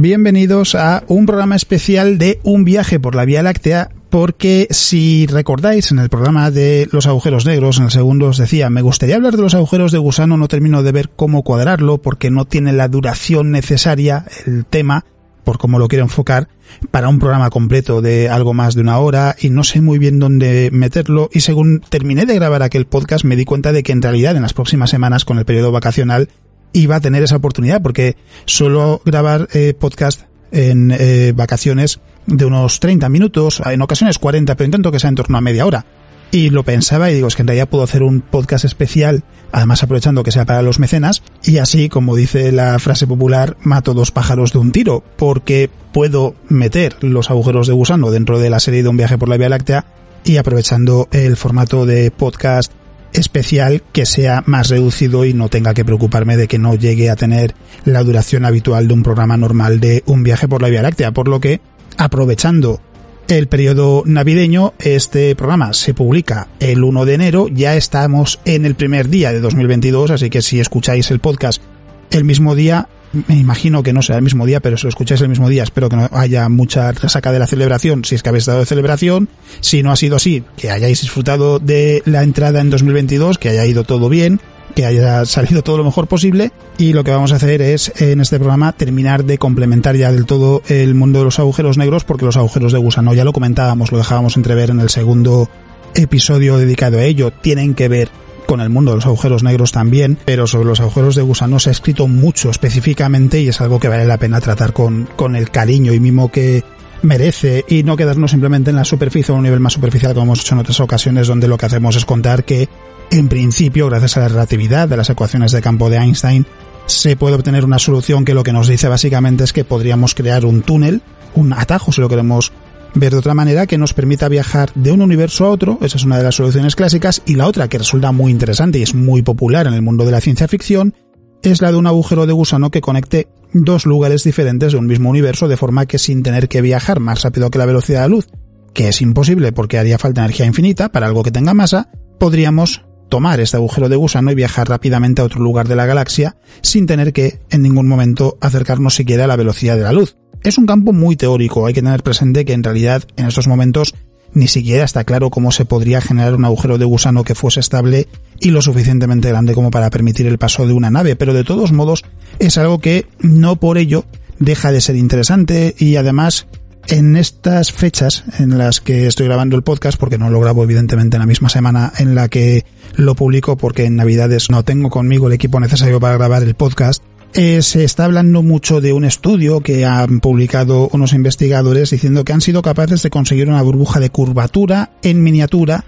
[0.00, 5.90] bienvenidos a un programa especial de Un viaje por la Vía Láctea porque si recordáis
[5.90, 9.36] en el programa de los agujeros negros, en el segundo os decía, me gustaría hablar
[9.36, 12.86] de los agujeros de gusano, no termino de ver cómo cuadrarlo porque no tiene la
[12.86, 15.04] duración necesaria el tema,
[15.42, 16.48] por cómo lo quiero enfocar,
[16.92, 20.20] para un programa completo de algo más de una hora y no sé muy bien
[20.20, 24.02] dónde meterlo y según terminé de grabar aquel podcast me di cuenta de que en
[24.02, 26.28] realidad en las próximas semanas con el periodo vacacional
[26.72, 32.80] iba a tener esa oportunidad porque suelo grabar eh, podcast en eh, vacaciones de unos
[32.80, 35.86] 30 minutos, en ocasiones 40, pero intento que sea en torno a media hora.
[36.30, 39.82] Y lo pensaba y digo, es que en realidad puedo hacer un podcast especial, además
[39.82, 44.10] aprovechando que sea para los mecenas, y así, como dice la frase popular, mato dos
[44.10, 48.82] pájaros de un tiro, porque puedo meter los agujeros de gusano dentro de la serie
[48.82, 49.86] de un viaje por la Vía Láctea
[50.24, 52.72] y aprovechando el formato de podcast
[53.12, 57.16] especial que sea más reducido y no tenga que preocuparme de que no llegue a
[57.16, 61.12] tener la duración habitual de un programa normal de un viaje por la Vía Láctea,
[61.12, 61.60] por lo que
[61.96, 62.80] aprovechando
[63.28, 68.74] el periodo navideño, este programa se publica el 1 de enero, ya estamos en el
[68.74, 71.62] primer día de 2022, así que si escucháis el podcast
[72.10, 75.20] el mismo día, me imagino que no será el mismo día, pero si lo escucháis
[75.20, 78.28] el mismo día, espero que no haya mucha resaca de la celebración, si es que
[78.28, 79.28] habéis dado de celebración,
[79.60, 83.64] si no ha sido así, que hayáis disfrutado de la entrada en 2022, que haya
[83.66, 84.40] ido todo bien,
[84.74, 88.20] que haya salido todo lo mejor posible y lo que vamos a hacer es en
[88.20, 92.26] este programa terminar de complementar ya del todo el mundo de los agujeros negros porque
[92.26, 95.48] los agujeros de gusano ya lo comentábamos, lo dejábamos entrever en el segundo
[95.94, 98.08] episodio dedicado a ello, tienen que ver
[98.48, 101.68] con el mundo de los agujeros negros también, pero sobre los agujeros de gusano se
[101.68, 105.50] ha escrito mucho específicamente y es algo que vale la pena tratar con, con el
[105.50, 106.64] cariño y mimo que
[107.02, 110.24] merece y no quedarnos simplemente en la superficie o a un nivel más superficial como
[110.24, 112.70] hemos hecho en otras ocasiones donde lo que hacemos es contar que
[113.10, 116.46] en principio, gracias a la relatividad de las ecuaciones de campo de Einstein,
[116.86, 120.46] se puede obtener una solución que lo que nos dice básicamente es que podríamos crear
[120.46, 121.02] un túnel,
[121.34, 122.50] un atajo si lo queremos
[122.98, 126.04] ver de otra manera, que nos permita viajar de un universo a otro, esa es
[126.04, 129.22] una de las soluciones clásicas, y la otra que resulta muy interesante y es muy
[129.22, 130.94] popular en el mundo de la ciencia ficción,
[131.42, 135.08] es la de un agujero de gusano que conecte dos lugares diferentes de un mismo
[135.08, 138.14] universo de forma que sin tener que viajar más rápido que la velocidad de la
[138.14, 138.28] luz,
[138.74, 143.40] que es imposible porque haría falta energía infinita para algo que tenga masa, podríamos tomar
[143.40, 147.12] este agujero de gusano y viajar rápidamente a otro lugar de la galaxia sin tener
[147.12, 150.17] que en ningún momento acercarnos siquiera a la velocidad de la luz.
[150.42, 153.94] Es un campo muy teórico, hay que tener presente que en realidad en estos momentos
[154.34, 158.08] ni siquiera está claro cómo se podría generar un agujero de gusano que fuese estable
[158.40, 161.72] y lo suficientemente grande como para permitir el paso de una nave, pero de todos
[161.72, 162.04] modos
[162.38, 164.04] es algo que no por ello
[164.38, 166.46] deja de ser interesante y además
[166.88, 171.16] en estas fechas en las que estoy grabando el podcast, porque no lo grabo evidentemente
[171.16, 175.26] en la misma semana en la que lo publico, porque en Navidades no tengo conmigo
[175.26, 177.02] el equipo necesario para grabar el podcast,
[177.34, 182.32] eh, se está hablando mucho de un estudio que han publicado unos investigadores diciendo que
[182.32, 185.84] han sido capaces de conseguir una burbuja de curvatura en miniatura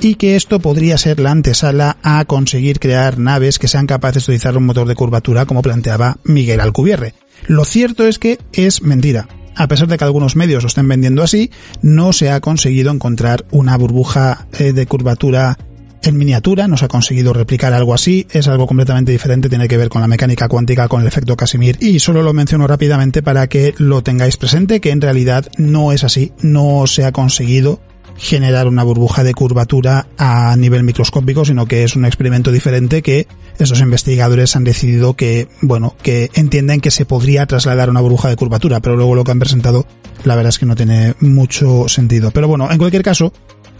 [0.00, 4.32] y que esto podría ser la antesala a conseguir crear naves que sean capaces de
[4.32, 7.14] utilizar un motor de curvatura como planteaba Miguel Alcubierre.
[7.46, 11.22] Lo cierto es que es mentira a pesar de que algunos medios lo estén vendiendo
[11.22, 11.50] así,
[11.82, 15.58] no se ha conseguido encontrar una burbuja eh, de curvatura
[16.06, 19.76] en miniatura, no se ha conseguido replicar algo así, es algo completamente diferente, tiene que
[19.76, 23.46] ver con la mecánica cuántica, con el efecto Casimir, y solo lo menciono rápidamente para
[23.46, 27.80] que lo tengáis presente, que en realidad no es así, no se ha conseguido
[28.16, 33.26] generar una burbuja de curvatura a nivel microscópico, sino que es un experimento diferente que
[33.58, 38.36] estos investigadores han decidido que, bueno, que entienden que se podría trasladar una burbuja de
[38.36, 39.86] curvatura, pero luego lo que han presentado,
[40.24, 42.30] la verdad es que no tiene mucho sentido.
[42.30, 43.32] Pero bueno, en cualquier caso,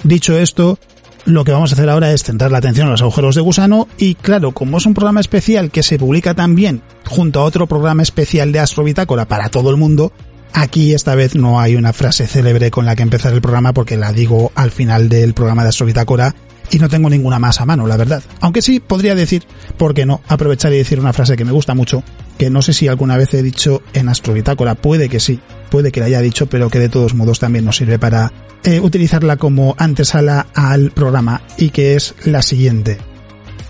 [0.03, 0.79] dicho esto,
[1.25, 3.89] lo que vamos a hacer ahora es centrar la atención a los agujeros de gusano
[3.99, 8.03] y claro, como es un programa especial que se publica también junto a otro programa
[8.03, 10.13] especial de Astrobitácora para todo el mundo,
[10.57, 13.97] Aquí esta vez no hay una frase célebre con la que empezar el programa porque
[13.97, 16.33] la digo al final del programa de Astrobitácora
[16.71, 18.23] y no tengo ninguna más a mano, la verdad.
[18.41, 19.45] Aunque sí podría decir,
[19.77, 20.21] ¿por qué no?
[20.29, 22.03] Aprovechar y decir una frase que me gusta mucho,
[22.39, 25.41] que no sé si alguna vez he dicho en Astrobitácora, puede que sí,
[25.71, 28.33] puede que la haya dicho, pero que de todos modos también nos sirve para
[28.65, 32.99] eh, utilizarla como antesala al programa y que es la siguiente.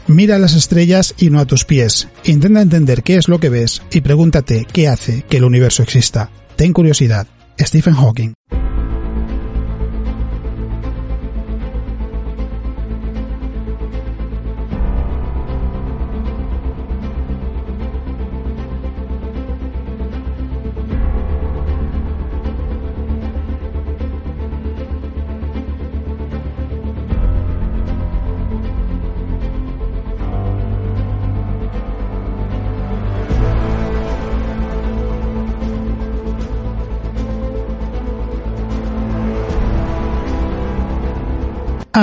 [0.06, 2.08] Mira las estrellas y no a tus pies.
[2.24, 6.30] Intenta entender qué es lo que ves y pregúntate qué hace que el universo exista.
[6.56, 7.26] Ten curiosidad.
[7.58, 8.34] Stephen Hawking.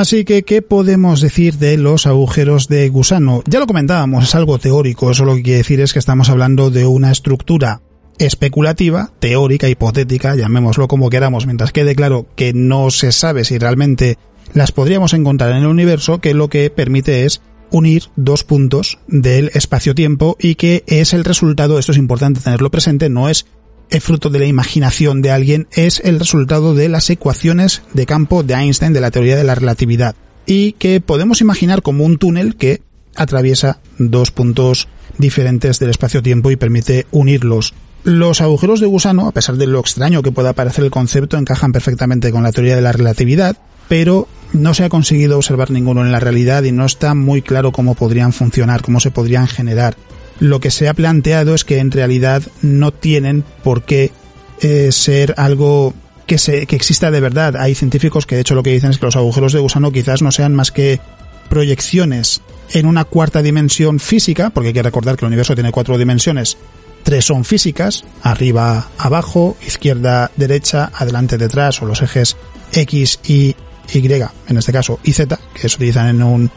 [0.01, 3.43] Así que, ¿qué podemos decir de los agujeros de gusano?
[3.45, 6.71] Ya lo comentábamos, es algo teórico, eso lo que quiere decir es que estamos hablando
[6.71, 7.83] de una estructura
[8.17, 14.17] especulativa, teórica, hipotética, llamémoslo como queramos, mientras quede claro que no se sabe si realmente
[14.55, 19.51] las podríamos encontrar en el universo, que lo que permite es unir dos puntos del
[19.53, 23.45] espacio-tiempo y que es el resultado, esto es importante tenerlo presente, no es
[23.91, 28.41] el fruto de la imaginación de alguien, es el resultado de las ecuaciones de campo
[28.41, 30.15] de Einstein de la teoría de la relatividad
[30.45, 32.81] y que podemos imaginar como un túnel que
[33.15, 37.73] atraviesa dos puntos diferentes del espacio-tiempo y permite unirlos.
[38.03, 41.71] Los agujeros de gusano, a pesar de lo extraño que pueda parecer el concepto, encajan
[41.71, 43.57] perfectamente con la teoría de la relatividad,
[43.87, 47.71] pero no se ha conseguido observar ninguno en la realidad y no está muy claro
[47.71, 49.95] cómo podrían funcionar, cómo se podrían generar
[50.41, 54.11] lo que se ha planteado es que en realidad no tienen por qué
[54.59, 55.93] eh, ser algo
[56.25, 57.55] que, se, que exista de verdad.
[57.57, 60.23] Hay científicos que de hecho lo que dicen es que los agujeros de gusano quizás
[60.23, 60.99] no sean más que
[61.47, 62.41] proyecciones
[62.71, 66.57] en una cuarta dimensión física, porque hay que recordar que el universo tiene cuatro dimensiones.
[67.03, 72.35] Tres son físicas, arriba, abajo, izquierda, derecha, adelante, detrás, o los ejes
[72.73, 73.55] X y
[73.93, 74.11] Y,
[74.47, 76.51] en este caso, y Z, que se utilizan en un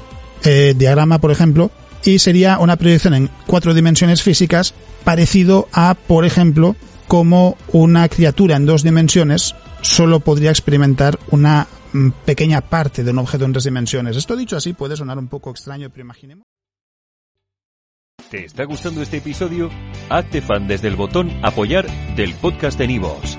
[0.44, 1.70] eh, diagrama, por ejemplo,
[2.04, 4.74] y sería una proyección en cuatro dimensiones físicas
[5.04, 6.76] parecido a, por ejemplo,
[7.08, 13.18] como una criatura en dos dimensiones solo podría experimentar una mm, pequeña parte de un
[13.18, 14.16] objeto en tres dimensiones.
[14.16, 16.44] Esto dicho así puede sonar un poco extraño, pero imaginemos.
[18.30, 19.70] ¿Te está gustando este episodio?
[20.08, 21.86] Hazte fan desde el botón apoyar
[22.16, 23.38] del podcast de Nivos.